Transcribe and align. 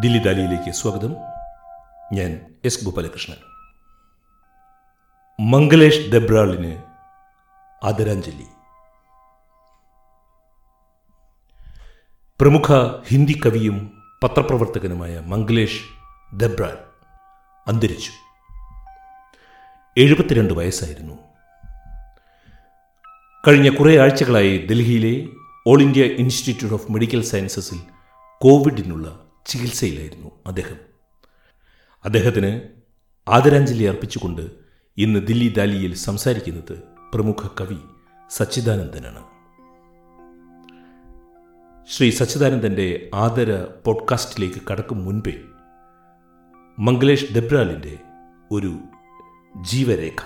ദില്ലി 0.00 0.18
ദാലിയിലേക്ക് 0.18 0.70
സ്വാഗതം. 0.70 1.16
ഞാൻ 2.12 2.54
എസ് 2.64 2.84
ഗോപാലകൃഷ്ണൻ. 2.84 3.36
മംഗലേഷ് 5.50 6.12
ദബ്രാളിന് 6.12 6.82
ആദരാഞ്ജലി. 7.86 8.46
പ്രമുഖ 12.40 12.66
ഹിന്ദി 13.08 13.40
കവിയും 13.46 14.02
പത്രപ്രവർത്തകനുമായ 14.22 15.18
മംഗലേഷ് 15.18 15.82
ദബ്രാൾ 16.34 16.78
അന്തരിച്ചു. 17.66 18.10
എഴുപത്തിരണ്ട് 19.98 20.54
വയസ്സായിരുന്നു. 20.54 21.18
കഴിഞ്ഞ 23.48 23.76
കുറേ 23.76 23.98
ആഴ്ചകളായി 23.98 24.66
ഡൽഹിയിലെ 24.70 25.28
All 25.66 25.82
India 25.82 26.02
Institute 26.02 26.74
of 26.74 26.92
Medical 26.92 27.22
സയൻസസിൽ 27.22 27.80
കോവിഡിനുള്ള 28.40 29.31
ചികിത്സയിലായിരുന്നു 29.46 30.30
അദ്ദേഹം. 30.46 30.76
അദ്ദേഹത്തിന് 32.04 32.60
ആദരാഞ്ജലി 33.28 33.82
അർപ്പിച്ചുകൊണ്ട് 33.82 34.50
ഇന്ന് 34.96 35.26
ദില്ലി 35.26 35.48
ദാലിയിൽ 35.48 35.94
സംസാരിക്കുന്നത് 35.94 36.82
പ്രമുഖ 37.14 37.48
കവി 37.60 37.76
സച്ചിദാനന്ദനാണ്. 38.30 39.32
ശ്രീ 41.88 42.10
സച്ചിദാനന്ദന്റെ 42.10 43.10
ആദര 43.14 43.66
പോഡ്കാസ്റ്റിലേക്ക് 43.86 44.58
കടക്കും 44.70 45.04
മുൻപേ 45.04 45.42
മംഗലേഷ് 46.78 47.34
ദബ്രാലിന്റെ 47.34 47.98
ഒരു 48.50 48.78
ജീവരേഖ. 49.60 50.16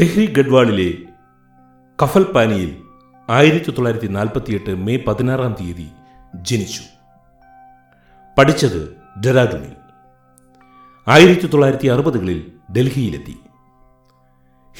തെഹ്രി 0.00 0.26
ഗഡ്വാളിലെ 0.26 1.12
കഫൽപാനിയിൽ 2.02 2.82
ആയിരത്തി 3.30 3.70
തൊള്ളായിരത്തി 3.70 4.06
നാൽപ്പത്തിയെട്ട് 4.06 4.76
മെയ് 4.76 4.98
പതിനാറാം 5.06 5.56
തീയതി 5.60 5.88
ജനിച്ചു. 6.34 6.82
പഠിച്ചത് 8.38 8.96
ഡെറാഡൂണിൽ. 9.26 9.72
ആയിരത്തി 11.08 11.46
തൊള്ളായിരത്തി 11.46 11.86
അറുപതുകളിൽ 11.86 12.52
ഡൽഹിയിലെത്തി. 12.76 13.36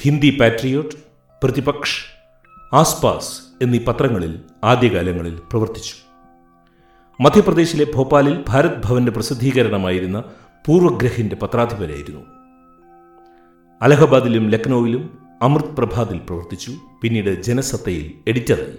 ഹിന്ദി 0.01 0.37
പാട്രിയോട്ട് 0.39 0.95
പ്രതിപക്ഷ് 1.43 2.05
ആസ്പാസ് 2.75 3.41
എന്നീ 3.63 3.79
പത്രങ്ങളിൽ 3.87 4.39
ആദ്യകാലങ്ങളിൽ 4.63 5.41
പ്രവർത്തിച്ചു. 5.51 5.95
മധ്യപ്രദേശിലെ 7.21 7.91
ഭോപ്പാലിൽ 7.95 8.45
ഭാരത് 8.47 8.81
ഭവന്റെ 8.85 9.11
പ്രസിദ്ധീകരണമായിരുന്ന 9.11 10.23
പൂർവഗ്രഹിന്റെ 10.65 11.35
പത്രാധിപരായിരുന്നു. 11.35 12.21
അലഹബാദിലും 13.81 14.49
ലക്നൌവിലും 14.49 15.20
അമൃത് 15.41 15.75
പ്രഭാതിൽ 15.77 16.19
പ്രവർത്തിച്ചു 16.19 16.71
പിന്നീട് 17.01 17.41
ജനസത്തയിൽ 17.41 18.19
എഡിറ്ററായി. 18.27 18.77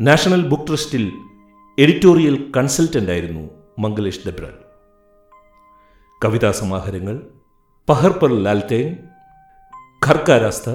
നാഷണൽ 0.00 0.48
ബുക്ക് 0.48 0.66
ട്രസ്റ്റിൽ 0.66 1.12
എഡിറ്റോറിയൽ 1.78 2.52
കൺസൾട്ടന്റ് 2.56 3.10
ആയിരുന്നു 3.10 3.50
മംഗലേഷ് 3.78 4.28
ദബ്രാൽ 4.28 4.54
കവിതാ 6.24 6.50
സമാഹാരങ്ങൾ 6.50 7.16
പഹർ 7.88 8.10
പർ 8.10 8.30
രാസ്ത 10.44 10.68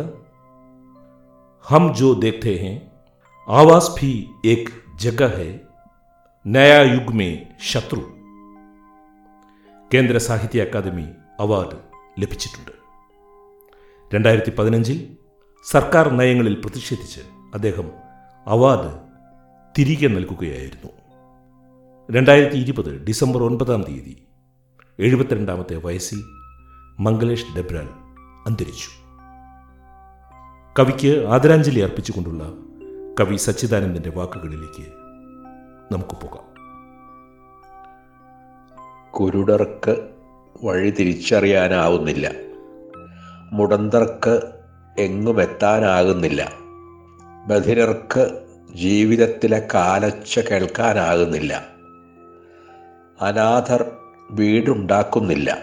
ഹം 1.61 1.95
ജോ 1.95 2.13
ദേഖ്തേ 2.13 2.57
ഹേ 2.57 2.73
ആവാസ് 3.47 3.91
ഭി 4.01 4.11
ഏക് 4.45 4.73
ജഗ 4.95 5.23
ഹെ 5.37 5.59
നയാ 6.45 6.81
യുഗ് 6.81 7.13
മേ 7.13 7.29
ശത്രു. 7.71 8.03
കേന്ദ്ര 9.93 10.17
സാഹിത്യ 10.17 10.61
അക്കാദമി 10.61 11.07
അവാർഡ് 11.39 11.77
ലഭിച്ചിട്ടുണ്ട്. 12.21 12.80
രണ്ടായിരത്തി 14.13 14.55
പതിനഞ്ചിൽ 14.55 15.17
സർക്കാർ 15.63 16.09
നയങ്ങളിൽ 16.09 16.61
പ്രതിഷേധിച്ച് 16.61 17.21
അദ്ദേഹം 17.53 17.91
അവാർഡ് 18.47 18.99
തിരികെ 19.79 20.07
നൽകുകയായിരുന്നു. 20.07 20.89
രണ്ടായിരത്തി 22.17 22.55
ഇരുപത് 22.55 23.05
ഡിസംബർ 23.05 23.43
ഒൻപതാം 23.43 23.81
തീയതി 23.81 24.27
എഴുപത്തിരണ്ടാമത്തെ 24.99 25.75
വയസ്സിൽ 25.75 26.17
മംഗലേഷ് 26.99 27.55
ഡെബ്രാൽ 27.55 27.89
അന്തരിച്ചു. 28.47 28.89
കവിക്ക് 30.79 31.27
ആദരാഞ്ജലി 31.27 31.79
അർപ്പിച്ചുകൊണ്ടുള്ള 31.79 32.43
കവി 33.19 33.35
സച്ചിദാനന്ദന്റെ 33.35 34.09
വാക്കുകളിലേക്ക് 34.09 34.85
നമുക്ക് 35.93 36.15
പോകാം. 36.21 36.45
കുരുടർക്ക് 39.11 40.09
വഴി 40.63 40.89
തിരിച്ചറിയാനാവുന്നില്ല. 40.89 42.50
മുടന്തർക്ക് 43.51 44.41
എങ്ങുമെത്താനാകുന്നില്ല 44.99 46.51
ബധിരർക്ക് 47.47 48.41
ജീവിതത്തിലെ 48.75 49.67
കാലച്ച 49.73 50.39
കേൾക്കാനാകുന്നില്ല. 50.39 51.65
അനാഥർ 53.21 53.91
വീടുണ്ടാക്കുന്നില്ല. 54.31 55.57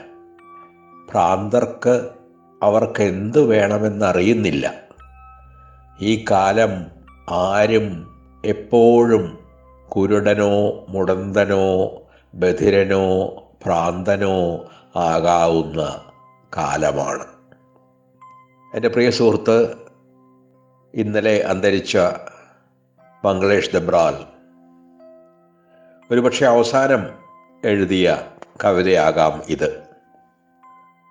ഭ്രാന്തർക്ക് 1.12 2.10
അവർക്ക് 2.62 3.03
എന്തു 3.03 3.38
വേണമെന്നറിയുന്നില്ല. 3.38 4.75
ഈ 6.00 6.25
കാലം 6.31 6.87
ആരും 7.31 8.19
എപ്പോഴും 8.44 9.38
കുരുടനോ 9.88 10.87
മുടന്തനോ 10.88 11.88
ബധിരനോ 12.34 13.27
ഭ്രാന്തനോ 13.65 14.65
ആകാവുന്ന 14.97 16.00
കാലമാണ്. 16.56 17.38
എന്റെ 18.75 18.89
പ്രിയ 18.89 19.11
സുഹൃത്ത് 19.11 19.75
ഇന്നലെ 20.95 21.45
അന്തരിച്ച 21.45 21.99
മംഗളേഷ് 23.25 23.71
ദബ്രാൽ 23.71 24.25
ഒരുപക്ഷെ 26.11 26.47
അവസാനം 26.47 27.07
എഴുതിയ 27.65 28.27
കവിതയാകാം 28.65 29.43
ഇത്. 29.49 29.83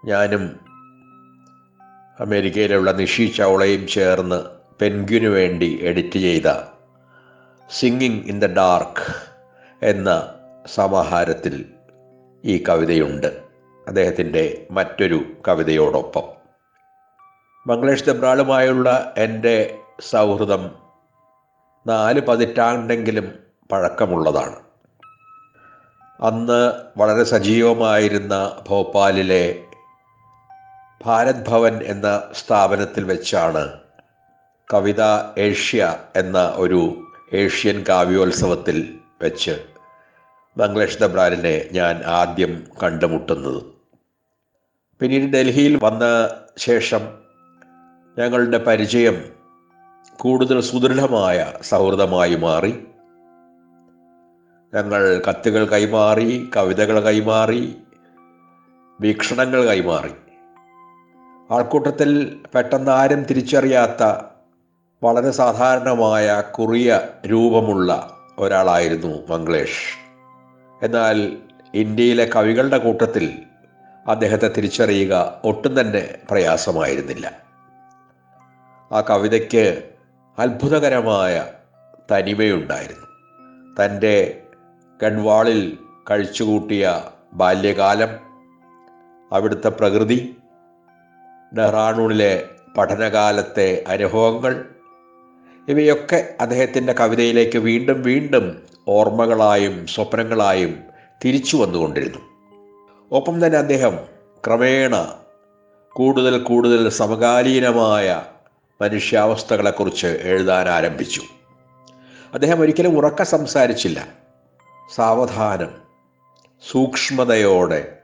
ഞാനും 0.06 0.60
അമേരിക്കയിലുള്ള 2.20 2.92
നിഷി 2.92 3.26
ചൗളയും 3.26 3.88
ചേർന്ന് 3.88 4.44
പെൻഗ്വിനു 4.82 5.28
വേണ്ടി 5.28 5.80
എഡിറ്റ് 5.82 6.20
ചെയ്ത 6.20 6.64
സിംഗിങ് 7.70 8.24
ഇൻ 8.24 8.40
ദ 8.40 8.46
ഡാർക്ക് 8.46 9.14
എന്ന 9.86 10.34
സമാഹാരത്തിൽ 10.66 11.66
ഈ 12.46 12.64
കവിതയുണ്ട്. 12.70 13.28
അദ്ദേഹത്തിന്റെ 13.88 14.68
മറ്റൊരു 14.72 15.26
കവിതയോടൊപ്പം. 15.48 16.37
മംഗളേഷ് 17.68 18.04
ദബ്രാളുമായുള്ള 18.04 19.14
എന്റെ 19.18 19.80
സൗഹൃദം 20.02 20.72
നാല് 21.88 22.22
പതിറ്റാണ്ടെങ്കിലും 22.22 23.34
പഴക്കമുള്ളതാണ്. 23.72 24.56
അന്ന് 26.22 26.74
വളരെ 26.98 27.24
സജീവമായിരുന്ന 27.24 28.64
ഭോപ്പാലിലെ 28.68 29.60
ഭാരത് 31.06 31.48
ഭവൻ 31.48 31.84
എന്ന 31.84 32.24
സ്ഥാപനത്തിൽ 32.34 33.04
വെച്ചാണ് 33.04 33.80
കവിത 34.74 35.02
ഏഷ്യ 35.38 35.98
എന്ന 36.16 36.54
ഒരു 36.56 36.96
ഏഷ്യൻ 37.34 37.86
കാവ്യോത്സവത്തിൽ 37.90 39.00
വെച്ച് 39.22 39.66
മംഗളേഷ് 40.58 41.00
ദബ്രാലിനെ 41.00 41.70
ഞാൻ 41.72 42.04
ആദ്യം 42.06 42.68
കണ്ടുമുട്ടുന്നത്. 42.84 43.64
പിന്നീട് 45.00 45.34
ഡൽഹിയിൽ 45.34 45.80
വന്ന 45.84 46.30
ശേഷം 46.58 47.27
ഞങ്ങളുടെ 48.18 48.58
പരിചയം 48.58 49.24
കൂടുതൽ 50.20 50.62
സുദൃഢമായ 50.62 51.54
സൗഹൃദമായി 51.62 52.36
മാറി. 52.36 52.88
ഞങ്ങൾ 54.74 55.22
കത്തുകൾ 55.30 55.66
കൈമാറി 55.66 56.50
കവിതകൾ 56.58 57.00
കൈമാറി 57.00 57.76
വീക്ഷണങ്ങൾ 59.02 59.66
കൈമാറി. 59.66 60.12
ആൾക്കൂട്ടത്തിൽ 61.52 62.40
പെട്ടെന്ന് 62.56 62.92
ആരും 62.92 63.24
തിരിച്ചറിയാത്ത 63.24 64.26
വളരെ 65.04 65.32
സാധാരണമായ 65.32 66.44
കുറിയ 66.52 67.00
രൂപമുള്ള 67.26 68.18
ഒരാളായിരുന്നു 68.40 69.28
മംഗ്ലേഷ് 69.30 69.98
എന്നാൽ 70.84 71.38
ഇന്ത്യയിലെ 71.74 72.30
കവികളുടെ 72.36 72.78
കൂട്ടത്തിൽ 72.78 73.40
അദ്ദേഹത്തെ 74.08 74.48
തിരിച്ചറിയുക 74.48 75.42
ഒട്ടും 75.44 75.82
തന്നെ 75.82 76.18
പ്രയാസമായിരുന്നില്ല. 76.32 77.47
ആ 78.92 79.02
കവിതയ്ക്ക് 79.02 79.84
അത്ഭുതകരമായ 80.40 81.46
തനിമയുണ്ടായിരുന്നു. 82.12 83.08
തന്റെ 83.76 84.42
ഗൺവാളിൽ 85.04 85.78
കഴിച്ചുകൂട്ടിയ 86.12 87.02
ബാല്യകാലം 87.34 88.10
അവിടുത്തെ 89.32 89.70
പ്രകൃതി 89.70 90.36
ഡെഹ്റാണൂണിലെ 91.58 92.46
പഠനകാലത്തെ 92.78 93.84
അനുഭവങ്ങൾ 93.88 94.66
ഇവയൊക്കെ 95.70 96.36
അദ്ദേഹത്തിന്റെ 96.42 96.94
കവിതയിലേക്ക് 96.94 97.60
വീണ്ടും 97.60 98.02
വീണ്ടും 98.02 98.64
ഓർമ്മകളായും 98.88 99.88
സ്വപ്നങ്ങളായും 99.88 100.84
തിരിച്ചു 101.26 101.58
വന്നുകൊണ്ടിരുന്നു. 101.58 102.20
ഒപ്പം 103.12 103.46
തന്നെ 103.46 103.60
അദ്ദേഹം 103.60 104.00
ക്രമേണ 104.48 105.14
കൂടുതൽ 105.94 106.40
കൂടുതൽ 106.40 106.90
സമകാലീനമായ 106.90 108.24
മനുഷ്യാവസ്ഥകളെക്കുറിച്ച് 108.82 110.08
എഴുതാൻ 110.08 110.70
ആരംഭിച്ചു 110.70 111.22
അദ്ദേഹം 112.34 112.62
ഒരിക്കലും 112.62 112.98
ഉറക്ക 112.98 113.24
സംസാരിച്ചില്ല. 113.24 114.08
സാവധാനം 114.96 115.70
സൂക്ഷ്മതയോടെ 116.72 117.98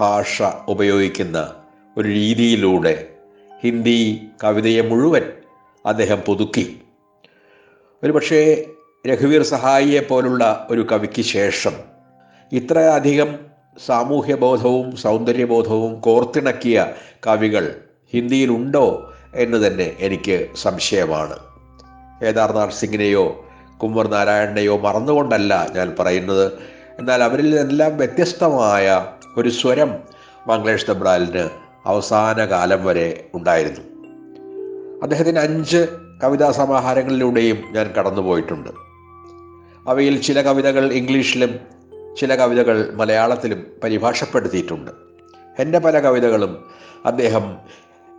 ഭാഷ 0.00 0.42
ഉപയോഗിക്കുന്ന 0.68 1.54
ഒരു 1.96 2.08
രീതിയിലൂടെ 2.08 3.08
ഹിന്ദി 3.64 4.28
കവിതയെ 4.44 4.80
മുഴുവൻ 4.80 5.32
അദ്ദേഹം 5.86 6.20
പുതുക്കി. 6.20 6.82
ഒരുപക്ഷേ 8.04 8.66
രഘുവീർ 9.06 9.42
സഹായിയെ 9.42 10.00
പോലുള്ള 10.00 10.66
ഒരു 10.70 10.86
കവിക്ക് 10.92 11.22
ശേഷം 11.22 11.72
ഇത്രയധികം 12.52 13.38
സാമൂഹ്യബോധവും 13.86 14.96
സൗന്ദര്യബോധവും 14.96 16.00
കോർത്തിണക്കിയ 16.00 16.92
കവികൾ 17.26 17.80
ഹിന്ദിയിലുണ്ടോ 18.14 19.07
എന്ന് 19.34 19.66
തന്നെ 19.66 19.96
എനിക്ക് 19.98 20.48
സംശയമാണ്. 20.56 21.36
കേദാർനാഥ് 22.22 22.70
സിംഗിനെയോ 22.70 23.44
കുമ്മർ 23.82 24.08
നാരായണനെയോ 24.08 24.78
മറന്നുകൊണ്ടല്ല 24.78 25.66
ഞാൻ 25.72 25.96
പറയുന്നത്. 25.98 26.52
എന്നാൽ 26.98 27.22
അവരിൽ 27.22 27.50
നിന്നെല്ലാം 27.50 27.96
വ്യത്യസ്തമായ 27.96 29.06
ഒരു 29.36 29.48
സ്വരം 29.48 29.94
മംഗ്ലേഷ് 30.46 30.86
ദബ്രാലിന് 30.86 31.48
അവസാന 31.86 32.44
കാലം 32.44 32.84
വരെ 32.84 33.30
ഉണ്ടായിരുന്നു. 33.34 33.80
അദ്ദേഹത്തിന് 35.02 35.38
അഞ്ച് 35.38 35.86
കവിതാ 36.24 36.50
സമാഹാരങ്ങളിലൂടെയും 36.50 37.64
ഞാൻ 37.70 37.86
കടന്നുപോയിട്ടുണ്ട്. 37.86 38.70
അവയിൽ 39.88 40.22
ചില 40.22 40.42
കവിതകൾ 40.42 40.92
ഇംഗ്ലീഷിലും 40.92 41.58
ചില 42.20 42.34
കവിതകൾ 42.34 42.90
മലയാളത്തിലും 42.94 43.66
പരിഭാഷപ്പെടുത്തിയിട്ടുണ്ട്. 43.84 44.90
എന്റെ 45.58 45.78
പല 45.78 46.00
കവിതകളും 46.00 46.64
അദ്ദേഹം 47.06 47.56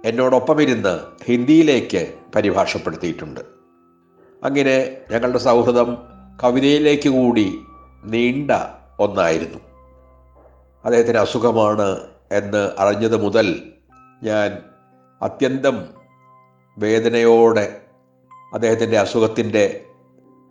എന്നോടൊപ്പമിരുന്ന് 0.06 1.00
ഹിന്ദിയിലേക്ക് 1.26 2.14
പരിഭാഷപ്പെടുത്തിയിട്ടുണ്ട്. 2.36 3.40
അങ്ങനെ 4.44 4.98
ഞങ്ങളുടെ 5.12 5.38
സൗഹൃദം 5.38 5.98
കവിതയിലേക്ക് 6.44 7.10
കൂടി 7.10 7.60
നീണ്ട 8.04 8.52
ഒന്നായിരുന്നു. 9.00 9.60
അദ്ദേഹത്തിന് 10.86 11.18
അസുഖമാണ് 11.18 12.08
എന്ന് 12.32 12.72
അറിഞ്ഞത് 12.80 13.24
മുതൽ 13.24 13.62
ഞാൻ 14.24 14.58
അത്യന്തം 15.22 15.88
വേദനയോടെ 16.78 17.82
അദ്ദേഹത്തിന്റെ 18.54 19.00
അസുഖത്തിന്റെ 19.00 19.86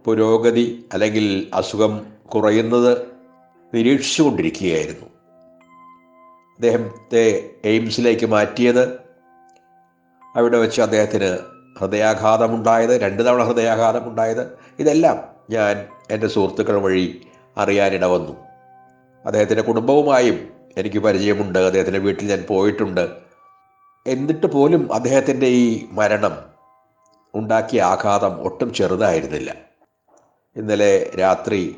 പുരോഗതി 0.05 0.85
അല്ലെങ്കിൽ 0.93 1.51
അസുഖം 1.55 2.07
കുറയുന്നത് 2.27 2.99
നിരീക്ഷിച്ചുകൊണ്ടിരിക്കുകയായിരുന്നു. 3.75 5.07
അദ്ദേഹത്തെ 6.55 7.51
എയിംസിലേക്ക് 7.65 8.27
മാറ്റിയത് 8.27 9.08
അവിടെ 10.37 10.59
വെച്ച് 10.59 10.81
അദ്ദേഹത്തിന് 10.81 11.39
ഹൃദയാഘാതമുണ്ടായത് 11.79 12.91
രണ്ട് 12.91 13.27
തവണ 13.27 13.43
ഹൃദയാഘാതമുണ്ടായത്. 13.43 14.59
ഇതെല്ലാം 14.79 15.25
ഞാൻ 15.51 15.87
എന്റെ 16.11 16.27
സുഹൃത്തുക്കൾ 16.27 16.77
വഴി 16.77 17.21
അറിയാനിട 17.57 18.05
വന്നു. 18.05 18.37
അദ്ദേഹത്തിന്റെ 19.27 19.63
കുടുംബവുമായും 19.63 20.51
എനിക്ക് 20.79 20.99
പരിചയമുണ്ട്. 20.99 21.59
അദ്ദേഹത്തിന്റെ 21.59 22.01
വീട്ടിൽ 22.01 22.27
ഞാൻ 22.27 22.45
പോയിട്ടുണ്ട്. 22.49 23.17
എന്നിട്ട് 24.07 24.47
പോലും 24.47 24.93
അദ്ദേഹത്തിന്റെ 24.93 25.47
ഈ 25.47 25.87
മരണം 25.93 26.39
ഉണ്ടാക്കിയ 27.35 27.83
ആഘാതം 27.83 28.43
ഒട്ടും 28.43 28.75
ചെറുതായിരുന്നില്ല. 28.75 29.55
ഇന്നലെ 30.57 31.11
രാത്രി 31.21 31.77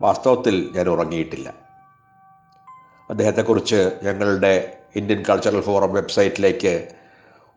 വാസ്തവത്തിൽ 0.00 0.68
ഞാൻ 0.72 0.88
ഉറങ്ങിയിട്ടില്ല. 0.88 1.54
അദ്ദേഹത്തെക്കുറിച്ച് 3.10 3.98
ഞങ്ങളുടെ 4.02 4.76
ഇന്ത്യൻ 4.96 5.24
കൾച്ചറൽ 5.28 5.60
ഫോറം 5.60 5.92
വെബ്സൈറ്റിലേക്ക് 5.92 6.88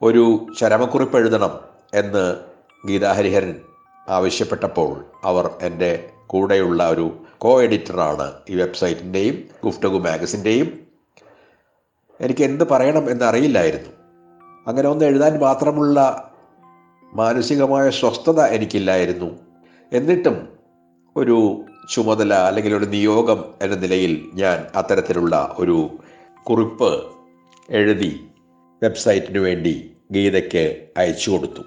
ഒരു 0.01 0.45
ചരമക്കുറിപ്പ് 0.59 1.17
എഴുതണം 1.17 1.59
എന്ന് 1.93 2.35
ഗീതാഹരിഹരൻ 2.87 3.55
ആവശ്യപ്പെട്ടപ്പോൾ 4.09 5.05
അവർ 5.23 5.49
എന്റെ 5.61 6.09
കൂടെയുള്ള 6.27 6.89
ഒരു 6.89 7.11
കോ 7.37 7.61
എഡിറ്ററാണ് 7.61 8.31
ഈ 8.49 8.55
വെബ്സൈറ്റിന്റെയും 8.55 9.43
ഗുഫ്റ്റഗു 9.63 9.97
മാഗസിന്റെയും. 9.97 10.79
എനിക്ക് 12.21 12.43
എന്ത് 12.43 12.67
പറയണം 12.67 13.09
എന്നറിയില്ലായിരുന്നു. 13.09 13.89
അങ്ങനെ 14.67 14.89
ഒന്ന് 14.89 15.05
എഴുതാൻ 15.05 15.39
മാത്രമുള്ള 15.39 16.29
മാനസികമായ 17.13 17.89
സ്വസ്ഥത 17.89 18.41
എനിക്കില്ലായിരുന്നു. 18.41 19.39
എന്നിട്ടും 19.93 20.47
ഒരു 21.17 21.65
ചുമതല 21.93 22.33
അല്ലെങ്കിൽ 22.33 22.75
ഒരു 22.75 22.85
നിയോഗം 22.85 23.45
എന്ന 23.61 23.75
നിലയിൽ 23.75 24.25
ഞാൻ 24.33 24.67
അത്തരത്തിലുള്ള 24.75 25.55
ഒരു 25.59 25.89
കുറിപ്പ് 26.43 27.03
എഴുതി 27.69 28.27
വെബ്സൈറ്റിന് 28.83 29.39
വേണ്ടി 29.39 29.95
ഗീതയ്ക്ക് 30.11 30.77
അയച്ചു 30.97 31.31
കൊടുത്തു. 31.31 31.63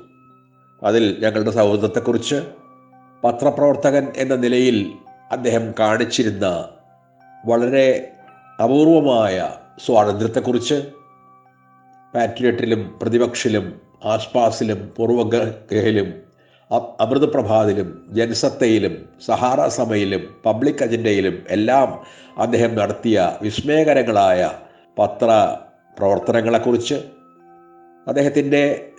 അതിൽ 0.84 1.16
ഞങ്ങളുടെ 1.20 1.50
സൗഹൃദത്തെക്കുറിച്ച് 1.50 2.42
പത്രപ്രവർത്തകൻ 3.24 4.12
എന്ന 4.16 4.34
നിലയിൽ 4.34 4.86
അദ്ദേഹം 5.32 5.74
കാണിച്ചിരുന്ന 5.80 6.68
വളരെ 7.46 8.12
അപൂർവമായ 8.62 9.52
സ്വാതന്ത്ര്യത്തെക്കുറിച്ച് 9.84 10.82
പാട്രിയറ്റിലും 12.14 12.98
പ്രതിപക്ഷിലും 13.02 13.80
ആസ്പാസിലും 14.04 14.92
പൂർവഗ്രഹയിലും 14.96 16.28
അമൃതപ്രഭാതിലും 17.00 18.04
ജനസത്തയിലും 18.08 19.08
സഹാറ 19.26 19.68
സമയിലും 19.68 20.36
പബ്ലിക് 20.46 20.82
അജണ്ടയിലും 20.84 21.44
എല്ലാം 21.50 22.00
അദ്ദേഹം 22.38 22.74
നടത്തിയ 22.74 23.32
വിസ്മയകരങ്ങളായ 23.42 24.50
പത്ര 24.98 25.30
പ്രവർത്തനങ്ങളെക്കുറിച്ച് 25.98 26.94
അദ്ദേഹത്തിന്റെ 28.06 28.92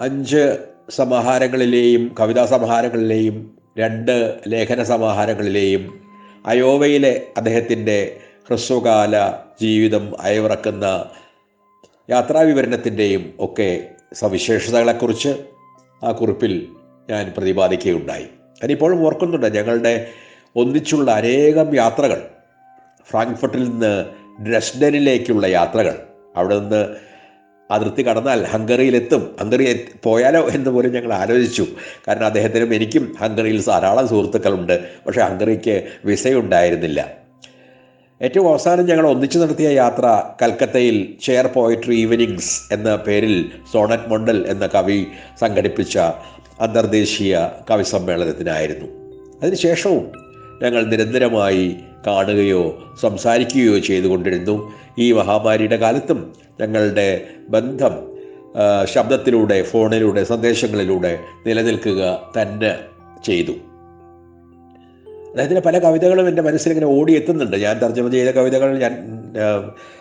അഞ്ച് 0.00 0.58
സമാഹാരങ്ങളിലെയും 0.90 2.14
കവിതാ 2.20 2.46
സമാഹാരങ്ങളിലെയും 2.46 3.58
രണ്ട് 3.78 4.40
ലേഖന 4.48 4.82
സമാഹാരങ്ങളിലെയും 4.82 6.00
അയോവയിലെ 6.46 7.26
അദ്ദേഹത്തിന്റെ 7.36 8.20
ഹ്രസ്വകാല 8.48 9.32
ജീവിതം 9.60 10.20
അയവിറക്കുന്ന 10.20 11.04
യാത്രാവിവരണത്തിന്റെയും 12.10 13.34
ഒക്കെ 13.40 13.88
സവിശേഷതകളെക്കുറിച്ച് 14.12 15.44
ആ 16.04 16.12
കുറിപ്പിൽ 16.12 16.68
ഞാൻ 17.10 17.32
പ്രതിപാദിക്കുകയുണ്ടായി. 17.38 18.22
ഞാനിപ്പോഴും 18.62 19.06
ഓർക്കുന്നുണ്ട് 19.06 19.56
ഞങ്ങളുടെ 19.56 20.06
ഒന്നിച്ചുള്ള 20.56 21.10
അനേകം 21.10 21.76
യാത്രകൾ 21.76 22.28
ഫ്രാങ്ക്ഫർട്ടിൽ 23.10 23.64
നിന്ന് 23.64 24.04
ഡ്രസ്ഡനിലേക്കുള്ള 24.44 25.46
യാത്രകൾ. 25.46 26.09
അവിടെ 26.36 26.58
നിന്ന് 26.58 26.86
അതിർത്തി 27.70 28.02
കടന്നാൽ 28.02 28.44
ഹംഗറിയിലെത്തും. 28.44 29.36
ഹംഗറി 29.40 29.84
പോയാലോ 30.02 30.48
എന്ന് 30.48 30.70
പോലും 30.70 30.92
ഞങ്ങൾ 30.92 31.12
ആലോചിച്ചു. 31.12 31.66
കാരണം 32.08 32.26
അദ്ദേഹത്തിനും 32.26 32.74
എനിക്കും 32.74 33.16
ഹംഗറിയിൽ 33.20 33.62
ധാരാളം 33.62 34.08
സുഹൃത്തുക്കളുണ്ട്. 34.08 34.80
പക്ഷേ 35.06 35.20
ഹംഗറിക്ക് 35.20 35.88
വിസയുണ്ടായിരുന്നില്ല. 36.04 37.20
ഏറ്റവും 38.22 38.48
അവസാനം 38.48 38.86
ഞങ്ങൾ 38.86 39.06
ഒന്നിച്ചു 39.06 39.38
നടത്തിയ 39.38 39.68
യാത്ര 39.68 40.22
കൽക്കത്തയിൽ 40.42 41.14
ചെയർ 41.22 41.46
പോയട്രി 41.46 41.94
ഈവനിങ്സ് 41.94 42.74
എന്ന 42.74 42.96
പേരിൽ 42.96 43.50
സോണറ്റ് 43.72 44.08
മണ്ഡൽ 44.08 44.46
എന്ന 44.46 44.66
കവി 44.66 45.06
സംഘടിപ്പിച്ച 45.40 45.98
അന്തർദേശീയ 46.60 47.48
കവി 47.70 47.82
സമ്മേളനത്തിനായിരുന്നു 47.82 48.86
അതിനുശേഷവും 49.42 50.12
ഞങ്ങൾ 50.62 50.84
നിരന്തരമായി 50.86 51.76
കാണുകയോ 52.06 52.62
സംസാരിക്കുകയോ 53.00 53.78
ചെയ്തുകൊണ്ടിരുന്നു. 53.78 54.72
ഈ 54.98 55.12
മഹാമാരിയുടെ 55.12 55.76
കാലത്തും 55.76 56.32
ഞങ്ങളുടെ 56.60 57.24
ബന്ധം 57.48 57.94
ശബ്ദത്തിലൂടെ 58.84 59.62
ഫോണിലൂടെ 59.62 60.24
സന്ദേശങ്ങളിലൂടെ 60.24 61.18
നിലനിൽക്കുക 61.46 62.32
തന്നെ 62.36 62.78
ചെയ്തു. 63.24 63.52
അദ്ദേഹത്തിന്റെ 65.28 65.60
പല 65.60 65.78
കവിതകളും 65.78 66.28
എന്റെ 66.28 66.42
മനസ്സിലിങ്ങനെ 66.42 66.86
ഓടിയെത്തുന്നുണ്ട്. 66.86 67.56
ഞാൻ 67.56 67.78
തർജമ 67.78 68.10
ചെയ്ത 68.10 68.28
കവിതകൾ 68.28 68.78
ഞാൻ 68.78 68.94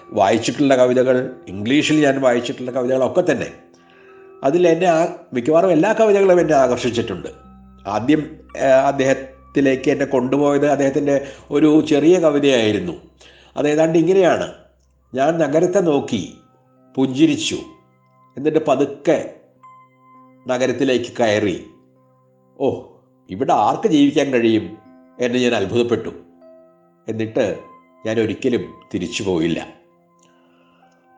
വായിച്ചിട്ടുള്ള 0.10 0.76
കവിതകൾ 0.76 1.30
ഇംഗ്ലീഷിൽ 1.48 1.98
ഞാൻ 2.06 2.22
വായിച്ചിട്ടുള്ള 2.22 2.72
കവിതകളൊക്കെ 2.72 3.24
തന്നെ. 3.32 3.48
അതിൽ 4.44 4.68
എന്നെ 4.68 4.88
ആ 4.88 5.08
മിക്കവാറും 5.34 5.72
എല്ലാ 5.72 5.94
കവിതകളും 5.94 6.40
എന്നെ 6.40 6.56
ആകർഷിച്ചിട്ടുണ്ട്. 6.56 7.30
ആദ്യം 7.88 8.24
അദ്ദേഹത്തിലേക്ക് 9.50 9.92
എന്നെ 9.92 10.06
കൊണ്ടുപോയത് 10.06 10.68
അദ്ദേഹത്തിന്റെ 10.68 11.28
ഒരു 11.52 11.86
ചെറിയ 11.90 12.20
കവിതയായിരുന്നു. 12.20 12.94
അതേതാണ്ട് 13.58 14.00
ഇങ്ങനെയാണ്. 14.00 14.54
ഞാൻ 15.16 15.40
നഗരത്തെ 15.40 15.80
നോക്കി 15.80 16.38
പുഞ്ചിരിച്ചു. 16.96 17.56
എന്നിട്ട് 18.38 18.66
പതുക്കെ 18.66 19.34
നഗരത്തിലേക്ക് 20.48 21.18
കയറി. 21.20 21.66
ഓ 22.60 22.82
ഇവിടെ 23.30 23.54
ആർക്ക് 23.54 23.88
ജീവിക്കാൻ 23.88 24.32
കഴിയും 24.32 24.78
എന്ന് 25.22 25.40
ഞാൻ 25.40 25.56
അത്ഭുതപ്പെട്ടു. 25.56 26.10
എന്നിട്ട് 27.08 27.60
ഞാൻ 28.06 28.20
ഒരിക്കലും 28.20 28.74
തിരിച്ചു 28.94 29.24
പോയില്ല. 29.24 29.68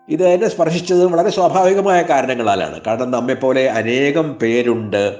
ഇത് 0.10 0.28
എന്നെ 0.28 0.50
സ്പർശിച്ചത് 0.50 1.06
വളരെ 1.06 1.30
സ്വാഭാവികമായ 1.30 2.02
കാരണങ്ങളാലാണ്. 2.02 2.82
കാരണം 2.88 3.12
നമ്മെപ്പോലെ 3.12 3.70
അനേകം 3.70 4.34
പേരുണ്ട് 4.34 5.20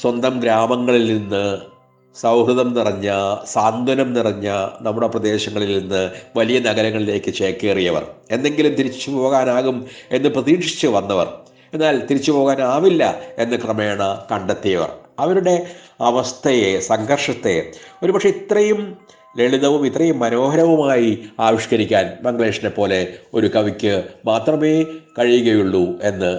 സ്വന്തം 0.00 0.40
ഗ്രാമങ്ങളിൽ 0.40 1.18
നിന്ന് 1.18 1.77
സൗഹൃദം 2.16 2.74
നിറഞ്ഞ 2.74 3.08
സാന്ത്വനം 3.46 4.12
നിറഞ്ഞ 4.12 4.48
നമ്മുടെ 4.80 5.06
പ്രദേശങ്ങളിൽ 5.06 5.78
നിന്ന് 5.78 6.10
വലിയ 6.36 6.58
നഗരങ്ങളിലേക്ക് 6.58 7.34
ചേക്കേറിയവർ. 7.34 8.04
എന്തെങ്കിലും 8.30 8.74
തിരിച്ചു 8.74 9.10
പോകാനാകും 9.10 9.86
എന്ന് 10.12 10.28
പ്രതീക്ഷിച്ച് 10.28 10.86
വന്നവർ. 10.86 11.28
എന്നാൽ 11.74 12.06
തിരിച്ചു 12.10 12.32
പോകാനാവില്ല 12.32 13.22
എന്ന് 13.38 13.56
ക്രമേണ 13.56 14.26
കണ്ടെത്തിയവർ. 14.32 14.90
അവരുടെ 15.18 15.66
അവസ്ഥയെ 16.00 16.80
സംഘർഷത്തെ 16.80 17.72
ഒരുപക്ഷെ 18.02 18.28
ഇത്രയും 18.28 18.96
ലളിതവും 19.38 19.86
ഇത്രയും 19.86 20.18
മനോഹരവുമായി 20.18 21.10
ആവിഷ്കരിക്കാൻ 21.40 22.16
മംഗ്ലേഷിനെ 22.22 22.70
പോലെ 22.70 23.00
ഒരു 23.34 23.46
കവിക്ക് 23.46 24.04
മാത്രമേ 24.26 24.82
കഴിയുകയുള്ളൂ 25.18 25.84
എന്ന് 26.02 26.30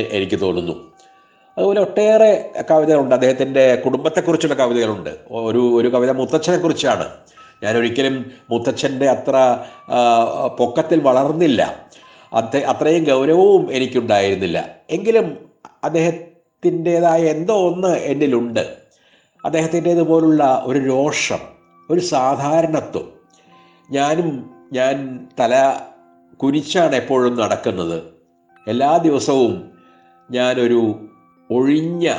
എനിക്ക് 0.00 0.40
തോന്നുന്നു. 0.40 0.95
അതുപോലെ 1.58 1.80
ഒട്ടേറെ 1.80 2.52
കവിതകളുണ്ട്. 2.70 3.14
അദ്ദേഹത്തിന്റെ 3.14 3.76
കുടുംബത്തെക്കുറിച്ചുള്ള 3.76 4.54
കവിതകളുണ്ട്. 4.54 5.10
ഒരു 5.30 5.58
ഒരു 5.58 5.88
കവിത 5.88 6.10
മുത്തച്ഛനെ 6.10 6.56
കുറിച്ചാണ് 6.56 7.08
ഞാൻ 7.62 7.76
ഒരിക്കലും 7.76 8.32
മുത്തച്ഛന്റെ 8.50 9.06
അത്ര 9.06 9.58
പൊക്കത്തിൽ 10.58 11.00
വളർന്നില്ല. 11.00 11.86
അത് 12.32 12.56
അത്രയും 12.56 13.04
ഗൗരവവും 13.04 13.72
എനിക്കുണ്ടായിരുന്നില്ല. 13.72 14.76
എങ്കിലും 14.90 15.38
അദ്ദേഹത്തിന്റെതായ 15.84 17.22
എന്തോ 17.22 17.68
ഒന്ന് 17.68 17.88
എന്നിലുണ്ട്. 17.88 18.76
അദ്ദേഹത്തിന്റേതുപോലുള്ള 19.44 20.62
ഒരു 20.66 20.78
രോഷം 20.78 21.38
ഒരു 21.90 22.00
സാധാരണത്വം. 22.00 23.12
ഞാനും 23.90 24.50
ഞാൻ 24.72 25.26
തല 25.40 25.80
കുനിച്ചാണ് 26.36 26.96
എപ്പോഴും 26.96 27.36
നടക്കുന്നത്. 27.36 28.02
എല്ലാ 28.68 28.96
ദിവസവും 28.96 29.70
ഞാനൊരു 30.30 31.05
ഒഴിഞ്ഞ 31.50 32.14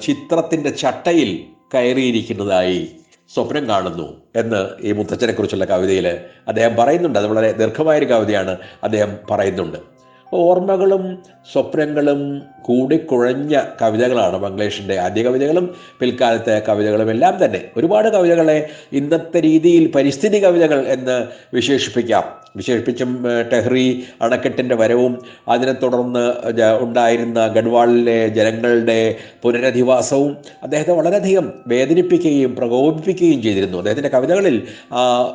ചിത്രത്തിന്റെ 0.00 0.70
ചട്ടയിൽ 0.70 1.44
കയറിയിരിക്കുന്നതായി 1.74 2.88
സ്വപ്നം 3.34 3.68
കാണുന്നു 3.68 4.22
എന്ന് 4.36 4.68
ഈ 4.80 4.92
മുത്തച്ഛനെക്കുറിച്ചുള്ള 4.92 5.64
കവിതയിൽ 5.64 6.06
അദ്ദേഹം 6.48 6.76
പറയുന്നുണ്ട്. 6.76 7.18
അത് 7.18 7.26
വളരെ 7.26 7.52
ദീർഘമായൊരു 7.52 8.04
കവിതയാണ് 8.04 8.56
അദ്ദേഹം 8.84 9.16
പറയുന്നുണ്ട്. 9.30 9.99
ഓർമ്മകളും 10.32 11.18
സ്വപ്നങ്ങളും 11.52 12.42
കൂടിക്കുഴഞ്ഞ 12.62 13.60
കവിതകളാണ് 13.82 14.42
മംഗ്ലേഷിന്റെ 14.42 14.98
ആദ്യ 14.98 15.22
കവിതകളും 15.22 15.74
പിൽക്കാലത്തെ 16.00 16.62
കവിതകളും 16.68 17.10
എല്ലാം 17.10 17.44
തന്നെ. 17.44 17.60
ഒരുപാട് 17.76 18.08
കവിതകളെ 18.08 18.68
ഇന്നത്തെ 18.92 19.40
രീതിയിൽ 19.40 19.92
പരിസ്ഥിതി 19.94 20.44
കവിതകൾ 20.44 20.86
എന്ന് 20.86 21.26
വിശേഷിപ്പിക്കാം. 21.54 22.24
വിശേഷിപ്പിച്ചും 22.56 23.26
ടെഹ്റി 23.52 24.04
അണക്കെട്ടിന്റെ 24.22 24.74
വരവും 24.74 25.24
അതിനെ 25.48 25.72
തുടർന്ന് 25.72 26.32
ഉണ്ടായിരുന്ന 26.80 27.46
ഗഡ്വാളിലെ 27.46 28.28
ജനങ്ങളുടെ 28.28 29.16
പുനരധിവാസവും 29.42 30.36
അദ്ദേഹത്തെ 30.62 30.92
വളരെയധികം 30.92 31.52
വേദനിപ്പിക്കുകയും 31.66 32.56
പ്രകോപിപ്പിക്കുകയും 32.56 33.42
ചെയ്തിരുന്നു. 33.42 33.78
അദ്ദേഹത്തിന്റെ 33.78 34.08
കവിതകളിൽ 34.08 34.62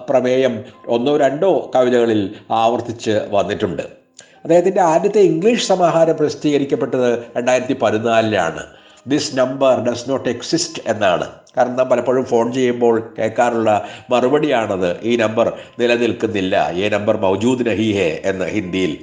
പ്രമേയം 0.10 0.64
ഒന്നോ 0.88 1.18
രണ്ടോ 1.18 1.72
കവിതകളിൽ 1.76 2.32
ആവർത്തിച്ച് 2.52 3.22
വന്നിട്ടുണ്ട്. 3.32 4.05
അദ്ദേഹത്തിന്റെ 4.46 4.82
ആദ്യത്തെ 4.82 5.20
ഇംഗ്ലീഷ് 5.20 5.68
സമാഹാരം 5.68 6.18
പ്രസിദ്ധീകരിക്കപ്പെട്ടത് 6.18 7.20
രണ്ടായിരത്തി 7.38 7.74
പതിനാലിലാണ് 7.74 8.64
this 9.08 9.38
number 9.38 9.80
does 9.86 10.10
not 10.10 10.30
exist 10.30 10.82
എന്നാണ്. 10.88 11.28
കാരണം 11.58 11.76
നാം 11.76 11.88
പലപ്പോഴും 11.90 12.26
ഫോൺ 12.26 12.54
ചെയ്യുമ്പോൾ 12.54 13.14
കേൾക്കാറുള്ള 13.20 13.86
മറുപടിയാണത് 14.10 14.98
ഈ 15.04 15.16
നമ്പർ 15.16 15.54
നിലനിൽക്കുന്നില്ല 15.80 16.72
ഈ 16.74 16.90
നമ്പർ 16.90 17.18
മൗജൂദ് 17.18 17.66
നഹി 17.68 17.90
ഹേ 18.00 18.22
എന്ന് 18.26 18.46
ഹിന്ദിയിൽ. 18.46 18.94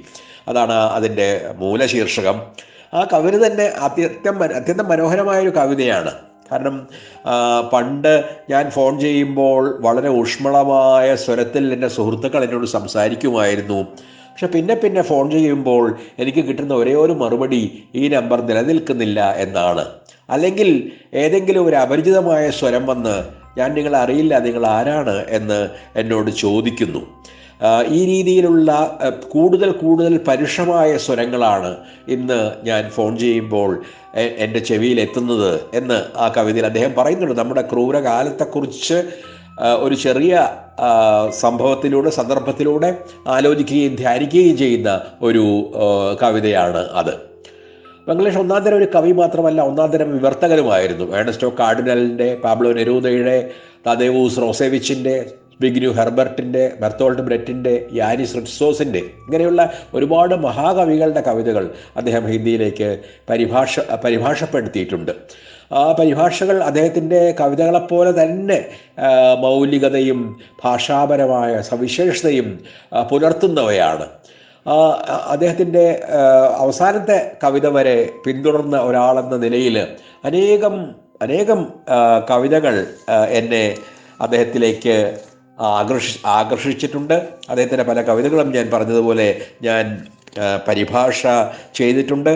അതാണ് 0.49 0.73
അതിന്റെ 0.73 1.29
മൂലശീർഷകം. 1.59 2.43
ആ 2.95 3.07
കവിത 3.13 3.37
തന്നെ 3.47 3.65
അത്യന്തം 3.65 4.45
അത്യന്തം 4.45 4.89
മനോഹരമായൊരു 4.89 5.51
കവിതയാണ്. 5.51 6.13
കാരണം 6.53 6.87
പണ്ട് 7.73 8.15
ഞാൻ 8.51 8.71
ഫോൺ 8.71 9.01
ചെയ്യുമ്പോൾ 9.01 9.79
വളരെ 9.81 10.09
ഊഷ്മളമായ 10.09 11.17
സ്വരത്തിൽ 11.17 11.73
എന്റെ 11.73 11.89
സുഹൃത്തുക്കൾ 11.89 12.45
എന്നോട് 12.45 12.67
സംസാരിക്കുമായിരുന്നു. 12.67 13.81
പക്ഷെ 14.33 14.47
പിന്നെ 14.47 14.75
പിന്നെ 14.75 15.03
ഫോൺ 15.03 15.31
ചെയ്യുമ്പോൾ 15.31 15.85
എനിക്ക് 16.19 16.43
കിട്ടുന്ന 16.45 16.75
ഒരേ 16.75 16.95
ഒരു 16.95 17.13
മറുപടി 17.13 17.63
ഈ 17.95 18.09
നമ്പർ 18.09 18.41
നിലനിൽക്കുന്നില്ല 18.41 19.21
എന്നാണ്. 19.45 19.85
അല്ലെങ്കിൽ 20.31 20.69
ഏതെങ്കിലും 21.15 21.67
ഒരു 21.67 21.77
അപരിചിതമായ 21.77 22.51
സ്വരം 22.51 22.87
വന്ന് 22.87 23.15
ഞാൻ 23.59 23.75
നിങ്ങളെ 23.75 23.99
അറിയില്ല 23.99 24.39
നിങ്ങൾ 24.39 24.67
ആരാണ്? 24.67 25.17
എന്ന് 25.29 25.69
എന്നോട് 25.97 26.31
ചോദിക്കുന്നു. 26.31 27.03
ഈ 27.89 27.99
രീതിയിലുള്ള 28.05 28.71
കൂടുതൽ 29.29 29.71
കൂടുതൽ 29.73 30.15
പരുഷമായ 30.29 30.97
സ്വരങ്ങളാണ് 30.97 31.77
ഇന്ന് 32.09 32.39
ഞാൻ 32.65 32.91
ഫോൺ 32.91 33.19
ചെയ്യുമ്പോൾ 33.19 33.71
എന്റെ 34.45 34.59
ചെവിയിൽ 34.59 35.01
എത്തുന്നത് 35.01 35.61
എന്ന് 35.75 35.99
ആ 36.17 36.33
കവിതയിൽ 36.37 36.67
അദ്ദേഹം 36.67 36.95
പറയുന്നുണ്ട്. 36.99 37.37
നമ്മുടെ 37.41 37.63
ക്രൂരകാലത്തെക്കുറിച്ച് 37.73 38.99
ഒരു 39.61 39.95
ചെറിയ 39.95 40.49
സംഭവത്തിലൂടെ 41.41 42.11
സന്ദർഭത്തിലൂടെ 42.11 42.97
ആലോചിക്കുകയും 43.27 43.95
ധ്യാനിക്കുകയും 43.97 44.57
ചെയ്യുന്ന 44.57 45.01
ഒരു 45.23 45.73
കവിതയാണ് 46.23 46.89
അത്. 46.91 47.15
ബംഗ്ലേഷ് 48.09 48.37
ഒന്നാം 48.37 48.63
തരം 48.63 48.77
ഒരു 48.77 48.89
കവി 48.95 49.13
മാത്രമല്ല 49.13 49.61
ഒന്നാം 49.63 49.91
തരം 49.91 50.13
വിവർത്തകനുമായിരുന്നു. 50.13 51.17
ഏണസ്റ്റോ 51.17 51.51
കാർഡിനലിന്റെ 51.61 52.35
പാബ്ലോ 52.35 52.73
നെരൂദയുടെ 52.73 53.51
തദേവൂസ് 53.87 54.39
റോസേവിച്ചിന്റെ 54.39 55.31
ബിഗ്നു 55.61 55.89
ഹെർബർട്ടിന്റെ 55.89 56.73
ബെർത്തോൾഡ് 56.81 57.23
ബ്രെറ്റിന്റെ 57.23 57.87
യാനിസ് 57.93 58.35
റിറ്റ്സോസിന്റെ 58.37 58.99
ഇങ്ങനെയുള്ള 58.99 59.73
ഒരുപാട് 59.95 60.35
മഹാകവികളുടെ 60.35 61.21
കവിതകൾ 61.21 61.71
അദ്ദേഹം 61.97 62.27
ഹിന്ദിയിലേക്ക് 62.27 63.01
പരിഭാഷ 63.31 63.81
പരിഭാഷപ്പെടുത്തിയിട്ടുണ്ട്. 64.05 65.13
ആ 65.73 65.83
പരിഭാഷകൾ 65.93 66.57
അദ്ദേഹത്തിന്റെ 66.63 67.21
കവിതകളെപ്പോലെ 67.41 68.11
തന്നെ 68.23 68.59
മൗലികതയും 69.45 70.21
ഭാഷാപരമായ 70.65 71.53
സവിശേഷതയും 71.61 72.49
പുലർത്തുന്നവയാണ്. 73.11 74.07
അദ്ദേഹത്തിന്റെ 75.27 75.85
അവസാനത്തെ 76.59 77.19
കവിത 77.45 77.67
വരെ 77.67 77.97
പിന്തുടർന്ന 78.27 78.77
ഒരാളെന്ന 78.79 79.37
നിലയിൽ 79.37 79.79
അനേകം 80.25 80.77
അനേകം 81.23 81.61
കവിതകൾ 82.31 82.75
എന്നെ 83.39 83.65
അദ്ദേഹത്തിലേക്ക് 84.21 84.97
ആകർഷി 85.61 86.15
ആകർഷിച്ചിട്ടുണ്ട്. 86.27 87.17
അദ്ദേഹത്തിന്റെ 87.51 87.85
പല 87.85 87.99
കവിതകളും 88.03 88.49
ഞാൻ 88.53 88.67
പറഞ്ഞതുപോലെ 88.75 89.29
ഞാൻ 89.63 89.85
പരിഭാഷ 90.69 91.21
ചെയ്തിട്ടുണ്ട്. 91.75 92.33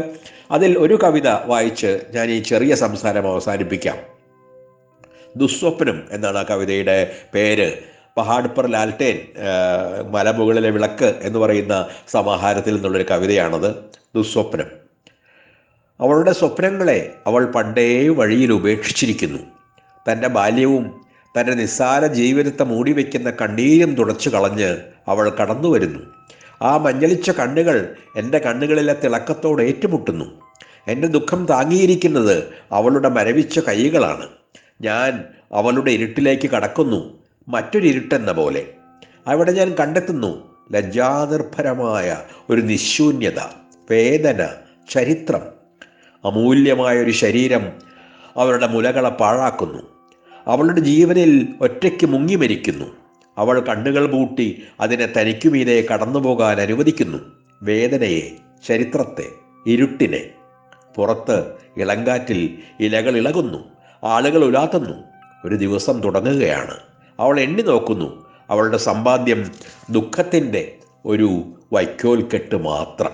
അതിൽ 0.51 0.79
ഒരു 0.79 0.99
കവിത 1.03 1.29
വായിച്ച് 1.29 2.01
ഞാൻ 2.11 2.31
ഈ 2.31 2.43
ചെറിയ 2.43 2.75
സംസാരം 2.75 3.31
അവസാനിപ്പിക്കാം. 3.31 3.97
ദുസ്വപ്നം 5.37 6.03
എന്നാണ് 6.11 6.39
ആ 6.39 6.43
കവിതയുടെ 6.43 7.17
പേര്. 7.35 7.73
പഹാഡ് 8.17 8.45
പർ 8.45 8.67
ലാൽട്ടേൻ 8.67 9.19
മലമുകളിലെ 10.11 10.71
വിളക്ക് 10.71 11.15
എന്ന് 11.23 11.39
പറയുന്ന 11.39 11.89
സമാഹാരത്തിൽ 12.09 12.75
നിന്നുള്ളൊരു 12.75 13.07
കവിതയാണത്. 13.11 13.75
ദുസ്വപ്നം. 14.17 14.67
അവളുടെ 16.01 16.33
സ്വപ്നങ്ങളെ 16.33 17.13
അവൾ 17.27 17.45
പണ്ടേ 17.45 18.09
വഴിയിൽ 18.09 18.53
ഉപേക്ഷിച്ചിരിക്കുന്നു. 18.53 19.39
തന്റെ 20.13 20.29
ബാല്യവും 20.29 21.07
തന്റെ 21.41 21.55
നിസ്സാര 21.55 22.07
ജീവിതത്തെ 22.07 22.63
മൂടിവെക്കുന്ന 22.63 23.31
കണ്ണീരും 23.31 23.95
തുടച്ചു 23.95 24.29
കളഞ്ഞ് 24.31 24.77
അവൾ 25.09 25.31
കടന്നു 25.31 25.69
വരുന്നു 25.69 26.16
ആ 26.63 26.77
മഞ്ഞളിച്ച 26.77 27.31
കണ്ണുകൾ 27.31 27.97
എന്റെ 28.17 28.39
കണ്ണുകളിലെ 28.39 28.95
തിളക്കത്തോട് 29.05 29.63
ഏറ്റുമുട്ടുന്നു. 29.63 30.25
എന്റെ 30.89 31.09
ദുഃഖം 31.09 31.47
താങ്ങിയിരിക്കുന്നത് 31.47 32.45
അവളുടെ 32.73 33.09
മരവിച്ച 33.09 33.59
കൈകളാണ്. 33.59 34.29
ഞാൻ 34.83 35.25
അവളുടെ 35.53 35.91
ഇരുട്ടിലേക്ക് 35.91 36.51
കടക്കുന്നു 36.51 37.19
മറ്റൊരു 37.49 37.87
ഇരുട്ടെന്ന 37.87 38.33
പോലെ. 38.33 38.67
അവിടെ 39.27 39.53
ഞാൻ 39.53 39.75
കണ്ടെത്തുന്നു 39.81 40.57
ലജ്ജാനിർഭരമായ 40.73 42.23
ഒരു 42.51 42.61
നിശൂന്യത 42.61 43.39
വേദന 43.91 44.49
ചരിത്രം. 44.91 45.43
അമൂല്യമായ 46.25 46.99
ഒരു 46.99 47.11
ശരീരം 47.11 47.73
അവരുടെ 48.37 48.67
മുലകളെ 48.67 49.09
പാഴാക്കുന്നു. 49.09 49.83
അവളുടെ 50.47 50.81
ജീവനിൽ 50.81 51.49
ഒറ്റയ്ക്ക് 51.61 52.07
മുങ്ങി 52.07 52.35
മരിക്കുന്നു. 52.35 53.06
അവൾ 53.39 53.61
കണ്ണുകൾ 53.61 54.11
മൂട്ടി 54.13 54.63
അതിനെ 54.81 55.07
തനിക്കുമീതെ 55.07 55.87
കടന്നുപോകാൻ 55.93 56.61
അനുവദിക്കുന്നു. 56.61 57.19
വേദനയെ 57.63 58.37
ചരിത്രത്തെ 58.69 59.27
ഇരുട്ടിനെ. 59.67 60.31
പുറത്ത് 60.97 61.53
ഇളങ്കാറ്റിൽ 61.77 62.59
ഇലകൾ 62.81 63.17
ഇളകുന്നു 63.17 63.65
ആളുകൾ 64.05 64.45
ഉലാത്തുന്നു. 64.45 65.05
ഒരു 65.45 65.55
ദിവസം 65.55 66.01
തുടങ്ങുകയാണ്. 66.01 66.75
അവൾ 67.21 67.41
എണ്ണി 67.41 67.63
നോക്കുന്നു. 67.63 68.27
അവളുടെ 68.51 68.77
സമ്പാദ്യം 68.77 69.53
ദുഃഖത്തിന്റെ 69.91 70.77
ഒരു 71.05 71.55
വൈക്കോൽക്കെട്ട് 71.73 72.57
മാത്രം. 72.57 73.11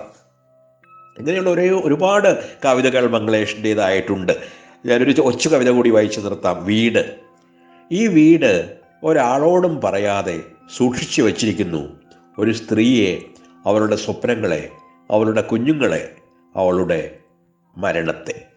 ഇങ്ങനെയുള്ള 1.19 1.49
ഒരേ 1.49 1.69
ഒരുപാട് 1.69 2.43
കവിതകൾ 2.65 3.09
മംഗ്ലേഷിന്റേതായിട്ടുണ്ട് 3.09 4.41
ഞാനൊരു 4.85 5.21
ഒച്ചു 5.21 5.49
കവിത 5.49 5.69
കൂടി 5.69 5.89
വായിച്ചു 5.89 6.19
നിർത്താം. 6.19 6.65
വീട്. 6.65 7.15
ഈ 7.91 8.07
വീട് 8.07 8.82
ഒരാളോടും 9.03 9.81
പറയാതെ 9.81 10.41
സൂക്ഷിച്ചു 10.77 11.21
വച്ചിരിക്കുന്നു. 11.21 11.99
ഒരു 12.39 12.51
സ്ത്രീയെ 12.51 13.19
അവളുടെ 13.65 13.95
സ്വപ്നങ്ങളെ 13.95 14.69
അവളുടെ 15.11 15.41
കുഞ്ഞുങ്ങളെ 15.41 16.15
അവളുടെ 16.55 17.17
മരണത്തെ. 17.77 18.47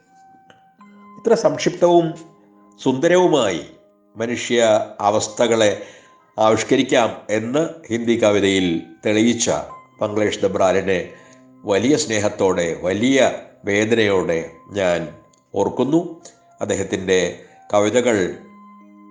ഇത്ര 1.18 1.34
സംക്ഷിപ്തവും 1.34 2.14
സുന്ദരവുമായി 2.82 3.60
മനുഷ്യ 4.16 4.86
അവസ്ഥകളെ 5.00 5.82
ആവിഷ്കരിക്കാം 6.38 7.16
എന്ന് 7.30 7.68
ഹിന്ദി 7.86 8.24
കവിതയിൽ 8.24 8.82
തെളിയിച്ച 9.06 9.50
മംഗ്ലേഷ് 10.02 10.40
ദബ്രാലിനെ 10.40 11.12
വലിയ 11.64 11.96
സ്നേഹത്തോടെ 11.96 12.80
വലിയ 12.82 13.32
വേദനയോടെ 13.64 14.50
ഞാൻ 14.70 15.08
ഓർക്കുന്നു. 15.54 16.20
അദ്ദേഹത്തിന്റെ 16.60 17.38
കവിതകൾ 17.74 18.36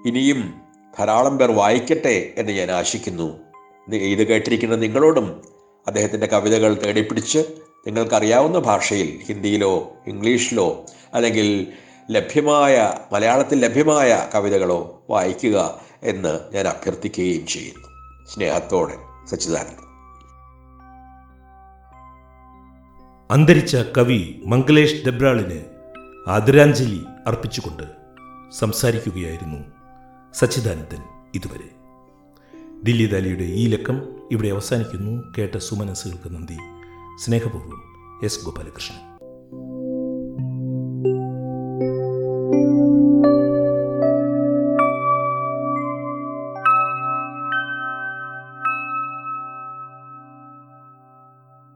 ഇനിയും 0.06 0.65
ധാരാളം 1.00 1.38
പേർ 1.38 1.52
വായിക്കട്ടെ 1.52 2.34
എന്ന് 2.38 2.52
ഞാൻ 2.52 2.72
ആശിക്കുന്നു. 2.72 3.40
ഇത് 3.94 4.28
കേട്ടിരിക്കുന്ന 4.28 4.76
നിങ്ങളോടും 4.76 5.42
അദ്ദേഹത്തിന്റെ 5.88 6.28
കവിതകൾ 6.28 6.74
തേടിപ്പിടിച്ച് 6.74 7.40
നിങ്ങൾക്കറിയാവുന്ന 7.88 8.60
ഭാഷയിൽ 8.60 9.20
ഹിന്ദിയിലോ 9.28 9.94
ഇംഗ്ലീഷിലോ 10.08 10.86
അല്ലെങ്കിൽ 11.14 11.68
ലഭ്യമായ 12.12 12.94
മലയാളത്തിൽ 13.12 13.60
ലഭ്യമായ 13.60 14.30
കവിതകളോ 14.36 15.06
വായിക്കുക 15.10 15.80
എന്ന് 16.04 16.40
ഞാൻ 16.54 16.68
അഭ്യർത്ഥിക്കുകയും 16.68 17.48
ചെയ്യുന്നു. 17.48 17.88
സ്നേഹത്തോടെ 18.34 18.94
സച്ചിദാനന്ദൻ 19.30 19.86
അന്തരിച്ച 23.32 23.76
കവി 23.76 24.42
മംഗലേഷ് 24.46 25.06
ഡെബ്രാളിന് 25.06 25.66
ആദരാഞ്ജലി 26.28 27.02
അർപ്പിച്ചുകൊണ്ട് 27.28 27.84
സംസാരിക്കുകയായിരുന്നു 28.60 29.75
സച്ചിദാനന്ദൻ 30.40 31.04
ഇതുവരെ. 31.36 31.70
ദില്ലി 32.84 33.06
ദാലിയുടെ 33.06 33.44
ഈ 33.44 33.68
ലക്കം 33.68 34.02
ഇവിടെ 34.32 34.48
അവസാനിക്കുന്നു. 34.48 35.24
കേട്ട 35.38 35.58
സുമനസ്സുകൾക്ക് 35.58 36.36
നന്ദി. 36.36 36.58
സ്നേഹപൂർവം 37.20 37.84
എസ് 38.24 38.46
ഗോപാലകൃഷ്ണൻ. 38.46 39.15